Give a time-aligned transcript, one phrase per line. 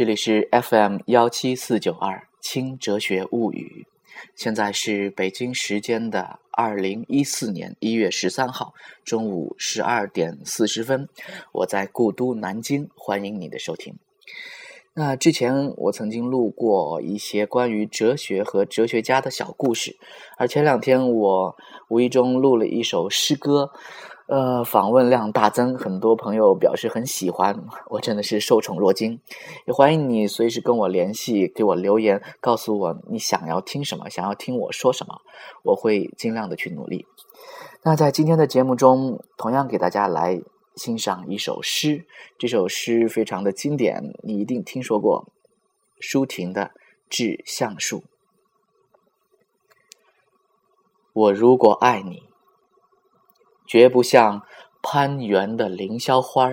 [0.00, 3.86] 这里是 FM 幺七四九二轻哲学物语，
[4.34, 8.72] 现在是北京时间的二零一四年一月十三号
[9.04, 11.06] 中午十二点四十分，
[11.52, 13.94] 我在故都南京，欢迎你的收听。
[14.94, 19.98] 那之前我曾经录过一些关于哲学和哲学家的小故事，
[20.38, 21.56] 而前两天我
[21.90, 23.70] 无意中录了一首诗歌。
[24.30, 29.20] 呃，访问量大增，很多朋友表示很喜欢，我真的是受宠若惊。
[29.66, 35.16] 也欢迎你随时跟我联系，给我留言，告诉我你想要听什么，想要听我说什么，
[35.64, 37.06] 我会尽量的去努力。
[37.82, 40.40] 那在今天的节目中，同样给大家来
[40.76, 42.06] 欣赏一首诗，
[42.38, 45.26] 这首诗非常的经典，你一定听说过，
[45.98, 46.66] 舒婷的
[47.08, 47.98] 《致橡树》。
[51.12, 52.29] 我如果爱你。
[53.70, 54.44] 绝不像
[54.82, 56.50] 攀援的凌霄花，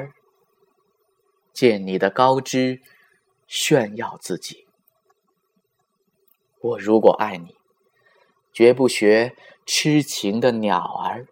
[1.52, 2.80] 借你的高枝
[3.48, 4.68] 炫耀自己。
[6.62, 7.56] 我如果爱你，
[8.54, 11.26] 绝不学痴情的鸟儿，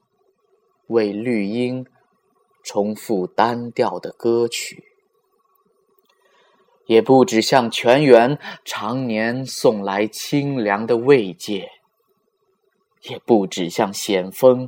[0.88, 1.86] 为绿荫
[2.64, 4.86] 重复单调的歌曲，
[6.88, 11.70] 也不止向泉源常年送来清凉的慰藉，
[13.04, 14.68] 也不止向险峰。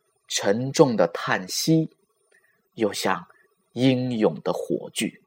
[0.33, 1.89] 沉重的叹息，
[2.75, 3.27] 又像
[3.73, 5.21] 英勇的火炬。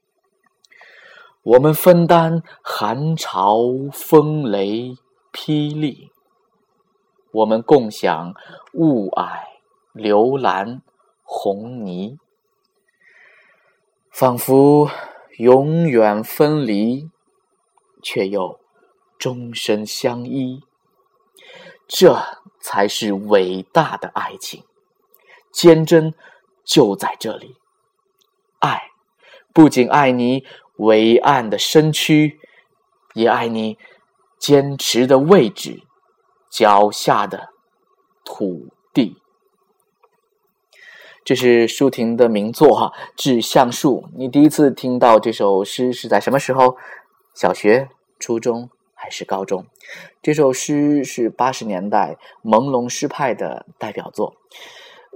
[1.43, 3.59] 我们分担寒潮、
[3.93, 4.97] 风雷、
[5.31, 6.11] 霹雳；
[7.33, 8.33] 我们共享
[8.73, 9.43] 雾霭、
[9.93, 10.81] 流岚、
[11.23, 12.19] 红泥。
[14.11, 14.91] 仿佛
[15.37, 17.11] 永远分离，
[18.03, 18.59] 却又
[19.19, 20.63] 终身相依。
[21.87, 22.19] 这
[22.59, 24.65] 才是伟大的爱情。
[25.55, 26.13] 坚贞
[26.65, 27.57] 就在这里，
[28.59, 28.91] 爱
[29.53, 30.45] 不仅爱你
[30.79, 32.41] 伟岸的身躯，
[33.15, 33.79] 也爱你
[34.37, 35.81] 坚持的位置，
[36.51, 37.51] 脚下的
[38.25, 39.17] 土地。
[41.25, 44.03] 这是舒婷的名作哈，《致橡树》。
[44.17, 46.77] 你第一次听到这首诗是在什么时候？
[47.33, 47.89] 小学、
[48.19, 49.67] 初中还是高中？
[50.21, 54.35] 这首诗是八十年代朦胧诗派的代表作。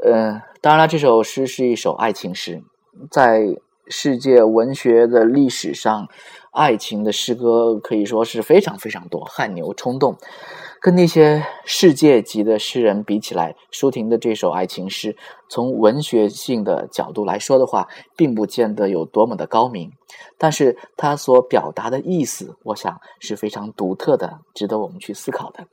[0.04, 2.62] 嗯，当然了，这首诗是一首爱情诗，
[3.10, 3.42] 在
[3.88, 6.08] 世界文学的历史上，
[6.52, 10.16] 爱情的诗歌可以说是非常非常多，汗牛充栋。
[10.80, 15.16] 跟那些世界级的诗人比起来，舒婷的这首爱情诗，
[15.48, 19.90] 从文学性的角度来说的话，并不见得有多么的高明，
[20.38, 25.66] 但是它所表达的意思，我想是非常独特的，值得我们去思考的。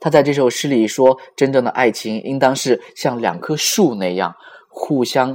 [0.00, 4.34] 他在这首诗里说：“真正的爱情应当是像两棵树那样，
[4.68, 5.30] 互相，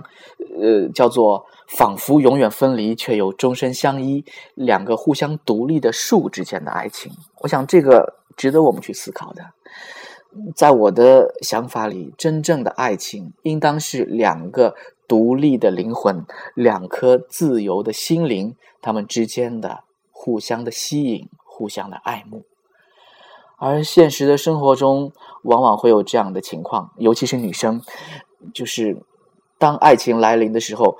[0.62, 4.24] 呃，叫做仿佛永远分离却又终身相依，
[4.56, 7.12] 两个互相独立的树之间的爱情。”
[7.42, 9.44] 我想这个值得我们去思考的。
[10.56, 14.76] 在我的想法里，真正的爱情应当是两个
[15.08, 19.80] 独立的灵魂，两颗自由的心灵，他们之间的
[20.12, 22.44] 互相的吸引，互相的爱慕。
[23.60, 25.12] 而现实的生活中，
[25.44, 27.82] 往往会有这样的情况，尤其是女生，
[28.54, 28.98] 就是
[29.58, 30.98] 当爱情来临的时候，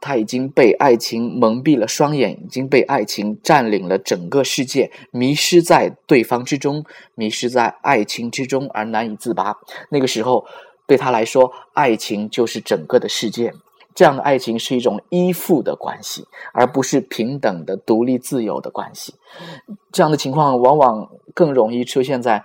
[0.00, 9.56] 她已经被爱情蒙蔽了双眼，已经被爱情占领了整个世界，迷失在对方之中，迷失在爱情之中而难以自拔。
[9.90, 10.44] 那个时候，
[10.86, 13.52] 对她来说，爱情就是整个的世界。
[13.94, 19.14] 这样的爱情是一种依附的关系，而不是平等的、独立自由的关系。
[19.90, 22.42] 这样的情况往往更容易出现在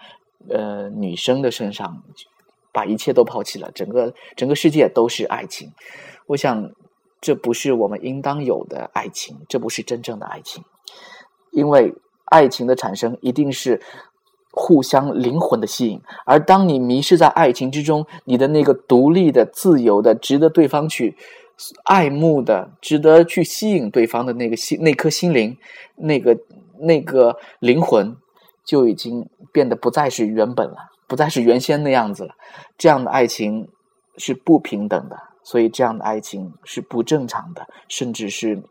[0.49, 2.03] 呃女生的身上，
[2.73, 5.71] 把一切都抛弃了，整个整个世界都是爱情。
[6.27, 6.69] 我想，
[7.21, 10.65] 这不是我们应当有的爱情，这不是真正的爱情。
[11.51, 11.93] 因为
[12.25, 13.81] 爱情的产生一定是
[14.51, 21.15] 互相灵魂的吸引，而当你迷失在爱情之中，你的那个独立的、自由的、值得对方去
[21.85, 25.57] 爱慕的、值得去吸引对方的那个心、那颗心灵、
[25.95, 26.37] 那个
[26.79, 28.17] 那个灵魂，
[28.65, 30.77] 就已经变得不再是原本了，
[31.07, 32.35] 不再是原先的样子了。
[32.77, 33.69] 这样的爱情
[34.17, 38.63] 是不平等的，所以这样的爱情是不正常的，甚至是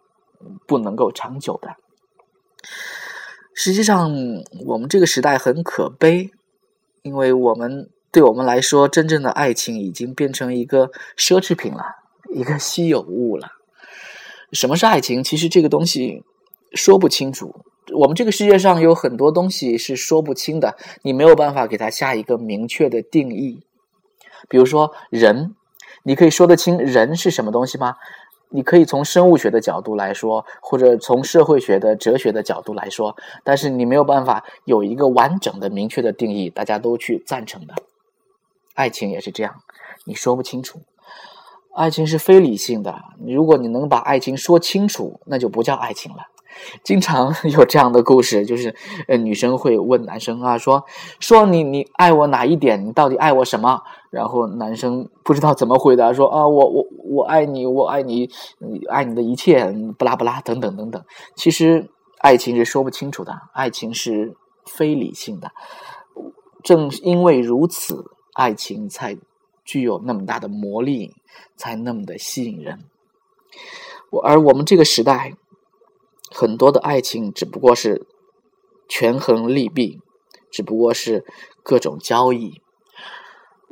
[0.67, 1.75] 不能够长久的。
[3.55, 4.11] 实际上，
[4.67, 6.31] 我们这个时代很可悲，
[7.03, 11.85] 因为我们对我们来说，真正的爱情已经变成一个奢侈品了，
[12.35, 13.49] 一个稀有物了。
[14.53, 15.23] 什么是爱情？
[15.23, 16.23] 其实这个东西
[16.73, 17.55] 说不清楚。
[17.95, 23.63] 我们这个世界上有很多东西是说不清的，你没有办法给它下一个明确的定义。
[24.49, 25.55] 比如说人，
[26.03, 27.97] 你可以说得清人是什么东西吗？
[28.53, 37.75] 你可以从生物学的角度来说，或者从社会学的、哲学的角度来说，但是你没有办法有一个完整的、明确的定义，大家都去赞成的。
[38.75, 39.55] 爱情也是这样，
[40.05, 40.81] 你说不清楚。
[41.77, 46.25] 爱情是非理性的，如果你能把爱情说清楚，那就不叫爱情了。
[46.85, 48.75] 经常有这样的故事，就是
[49.09, 50.85] 呃，女生会问男生啊，说
[51.19, 52.87] 说你你爱我哪一点？
[52.87, 53.83] 你到底爱我什么？
[54.11, 58.29] 然后男生不知道怎么回答，说啊，我我我爱你，我爱你，
[58.89, 59.65] 爱你的一切，
[59.97, 61.03] 不拉不拉等等等等。
[61.37, 64.35] 其实爱情是说不清楚的，爱情是
[64.67, 65.53] 非理性的。
[66.63, 68.05] 正因为如此，
[68.35, 69.17] 爱情才
[69.65, 71.15] 具有那么大的魔力，
[71.57, 72.81] 才那么的吸引人。
[74.11, 75.35] 我而我们这个时代。
[76.31, 78.07] 很多的爱情只不过是
[78.89, 80.01] 权衡利弊，
[80.51, 81.25] 只不过是
[81.63, 82.61] 各种交易。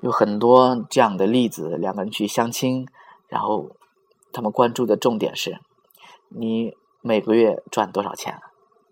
[0.03, 2.87] 有很多这样的例子，两个人去相亲，
[3.27, 3.71] 然后
[4.33, 5.59] 他们关注的重点是：
[6.29, 8.39] 你每个月赚多少钱？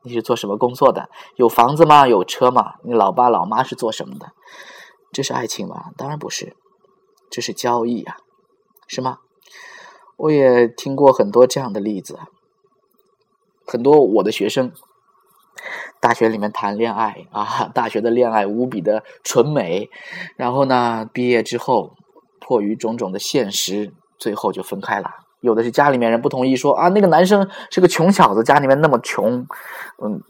[0.02, 1.08] 你是做什么工作的？
[1.34, 2.08] 有房子吗？
[2.08, 2.74] 有车吗？
[2.82, 4.32] 你老爸老妈是做什么的？
[5.12, 5.90] 这是爱情吗？
[5.96, 6.56] 当然不是，
[7.30, 8.16] 这是交易啊，
[8.86, 9.18] 是吗？
[10.16, 12.18] 我也听过很多这样的例子。
[13.66, 14.72] 很多我的学生，
[16.00, 19.90] 大学里面谈恋爱啊， 大学的恋爱无比的纯美，
[20.36, 21.96] 然后呢，毕业之后
[22.40, 25.10] 迫于种种的现实，最后就分开了。
[25.40, 29.46] 有的是家里面人不同意，说啊，那个男生是个穷小子，家里面那么穷，
[30.02, 30.20] 嗯，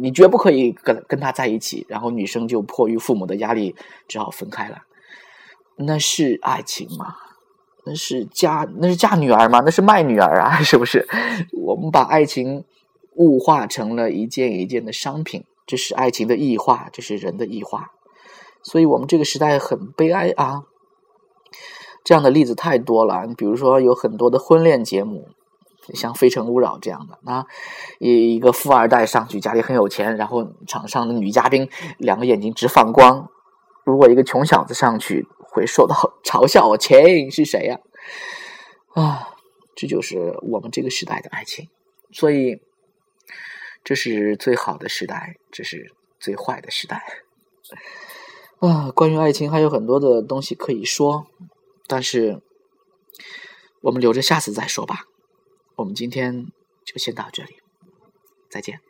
[0.00, 1.84] 你绝不可以跟跟他在一起。
[1.88, 3.74] 然后女生就迫于父母的压力，
[4.06, 4.78] 只好分开了。
[5.76, 7.14] 那是爱情吗？
[7.84, 9.62] 那是嫁那是嫁女儿吗？
[9.64, 11.06] 那是卖女儿啊， 是不是？
[11.64, 12.64] 我们把爱情
[13.14, 17.92] 物化成了一件一件的商品，这是爱情的异化，这是人的异化。
[18.62, 20.64] 所以我们这个时代很悲哀啊！
[22.04, 23.24] 这样的例子太多了。
[23.26, 25.28] 你比如说，有很多的婚恋节目，
[25.94, 27.46] 像《非诚勿扰》这样的啊，
[27.98, 33.28] 一一个富二代上去，家里很有钱，然后场上的女嘉宾两个眼睛直放光。
[33.84, 35.26] 如果一个穷小子上去，
[35.58, 37.80] 会受到嘲笑，切是谁呀？
[38.94, 39.36] 啊，
[39.74, 41.68] 这就是我们这个时代的爱情，
[42.12, 42.60] 所以
[43.82, 47.02] 这是最好的时代，这是最坏的时代。
[48.60, 51.26] 啊，关于爱情还有很多的东西可以说，
[51.86, 52.40] 但是
[53.82, 55.06] 我们留着下次再说吧。
[55.76, 56.46] 我们今天
[56.84, 57.56] 就先到这里，
[58.48, 58.80] 再见。